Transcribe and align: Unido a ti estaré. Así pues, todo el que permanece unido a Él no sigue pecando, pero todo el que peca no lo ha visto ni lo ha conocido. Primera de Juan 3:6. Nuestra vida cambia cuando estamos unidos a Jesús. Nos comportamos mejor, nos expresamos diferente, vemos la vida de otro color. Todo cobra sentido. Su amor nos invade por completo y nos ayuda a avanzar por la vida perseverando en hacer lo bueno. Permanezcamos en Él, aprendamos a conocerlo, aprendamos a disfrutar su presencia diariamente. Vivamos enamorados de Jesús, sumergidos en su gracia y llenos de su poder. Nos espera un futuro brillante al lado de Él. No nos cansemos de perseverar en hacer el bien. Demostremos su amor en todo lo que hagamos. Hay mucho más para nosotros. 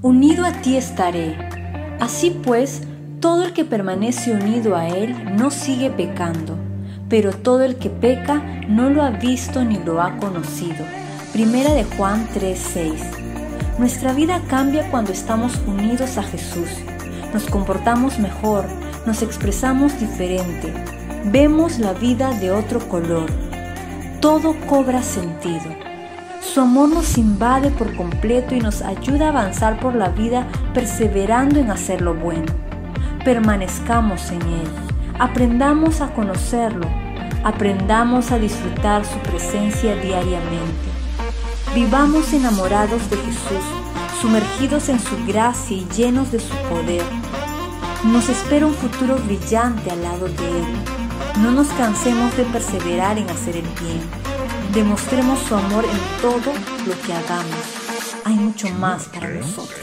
Unido 0.00 0.46
a 0.46 0.52
ti 0.52 0.76
estaré. 0.76 1.36
Así 1.98 2.30
pues, 2.30 2.82
todo 3.18 3.42
el 3.42 3.52
que 3.52 3.64
permanece 3.64 4.30
unido 4.30 4.76
a 4.76 4.86
Él 4.86 5.34
no 5.34 5.50
sigue 5.50 5.90
pecando, 5.90 6.56
pero 7.08 7.32
todo 7.32 7.64
el 7.64 7.78
que 7.78 7.90
peca 7.90 8.36
no 8.68 8.90
lo 8.90 9.02
ha 9.02 9.10
visto 9.10 9.64
ni 9.64 9.76
lo 9.76 10.00
ha 10.00 10.16
conocido. 10.18 10.86
Primera 11.32 11.74
de 11.74 11.82
Juan 11.82 12.28
3:6. 12.32 13.00
Nuestra 13.80 14.12
vida 14.12 14.40
cambia 14.46 14.88
cuando 14.88 15.10
estamos 15.10 15.58
unidos 15.66 16.16
a 16.16 16.22
Jesús. 16.22 16.68
Nos 17.34 17.46
comportamos 17.46 18.20
mejor, 18.20 18.66
nos 19.04 19.22
expresamos 19.22 19.98
diferente, 19.98 20.72
vemos 21.24 21.80
la 21.80 21.92
vida 21.92 22.32
de 22.38 22.52
otro 22.52 22.78
color. 22.88 23.28
Todo 24.20 24.54
cobra 24.68 25.02
sentido. 25.02 25.74
Su 26.40 26.60
amor 26.60 26.88
nos 26.88 27.18
invade 27.18 27.70
por 27.70 27.94
completo 27.96 28.54
y 28.54 28.60
nos 28.60 28.82
ayuda 28.82 29.26
a 29.26 29.28
avanzar 29.30 29.80
por 29.80 29.94
la 29.94 30.08
vida 30.08 30.46
perseverando 30.72 31.58
en 31.58 31.70
hacer 31.70 32.00
lo 32.00 32.14
bueno. 32.14 32.52
Permanezcamos 33.24 34.30
en 34.30 34.42
Él, 34.42 34.68
aprendamos 35.18 36.00
a 36.00 36.12
conocerlo, 36.14 36.86
aprendamos 37.44 38.30
a 38.30 38.38
disfrutar 38.38 39.04
su 39.04 39.18
presencia 39.18 39.96
diariamente. 39.96 40.88
Vivamos 41.74 42.32
enamorados 42.32 43.10
de 43.10 43.16
Jesús, 43.16 43.64
sumergidos 44.20 44.88
en 44.88 45.00
su 45.00 45.16
gracia 45.26 45.76
y 45.76 45.86
llenos 45.96 46.30
de 46.30 46.38
su 46.38 46.54
poder. 46.70 47.04
Nos 48.04 48.28
espera 48.28 48.66
un 48.66 48.74
futuro 48.74 49.16
brillante 49.16 49.90
al 49.90 50.02
lado 50.02 50.26
de 50.26 50.58
Él. 50.58 50.64
No 51.42 51.50
nos 51.50 51.68
cansemos 51.68 52.36
de 52.36 52.44
perseverar 52.44 53.18
en 53.18 53.28
hacer 53.28 53.56
el 53.56 53.66
bien. 53.80 54.27
Demostremos 54.78 55.40
su 55.40 55.56
amor 55.56 55.84
en 55.84 56.22
todo 56.22 56.52
lo 56.86 57.02
que 57.02 57.12
hagamos. 57.12 58.22
Hay 58.24 58.34
mucho 58.34 58.68
más 58.68 59.06
para 59.08 59.28
nosotros. 59.28 59.80